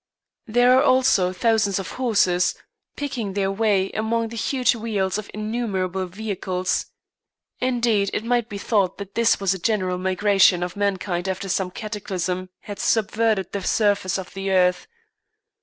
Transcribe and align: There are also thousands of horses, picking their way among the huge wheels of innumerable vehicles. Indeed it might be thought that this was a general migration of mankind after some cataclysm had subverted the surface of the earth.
There 0.47 0.75
are 0.75 0.81
also 0.81 1.31
thousands 1.31 1.77
of 1.77 1.91
horses, 1.91 2.55
picking 2.95 3.33
their 3.33 3.51
way 3.51 3.91
among 3.91 4.29
the 4.29 4.35
huge 4.35 4.75
wheels 4.75 5.19
of 5.19 5.29
innumerable 5.31 6.07
vehicles. 6.07 6.87
Indeed 7.59 8.09
it 8.11 8.25
might 8.25 8.49
be 8.49 8.57
thought 8.57 8.97
that 8.97 9.13
this 9.13 9.39
was 9.39 9.53
a 9.53 9.59
general 9.59 9.99
migration 9.99 10.63
of 10.63 10.75
mankind 10.75 11.29
after 11.29 11.47
some 11.49 11.69
cataclysm 11.69 12.49
had 12.61 12.79
subverted 12.79 13.51
the 13.51 13.61
surface 13.61 14.17
of 14.17 14.33
the 14.33 14.49
earth. 14.49 14.87